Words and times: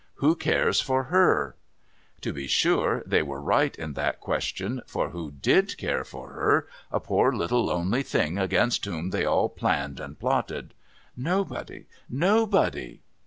Who 0.15 0.35
cares 0.35 0.81
for 0.81 1.03
her 1.13 1.55
]'To 2.21 2.33
be 2.33 2.47
sure 2.47 3.03
they 3.05 3.21
were 3.21 3.39
right 3.39 3.75
in 3.77 3.93
that 3.93 4.19
(luestion; 4.19 4.81
for 4.89 5.09
who 5.11 5.31
(fid 5.43 5.77
care 5.77 6.03
for 6.03 6.29
her, 6.29 6.67
a 6.91 6.99
poor 6.99 7.31
little 7.31 7.65
lonely 7.65 8.01
thing 8.01 8.39
against 8.39 8.83
whom 8.85 9.11
they 9.11 9.25
all 9.25 9.47
planned 9.47 9.99
and 9.99 10.17
plotted? 10.17 10.73
Nobody, 11.15 11.85
nobody 12.09 13.01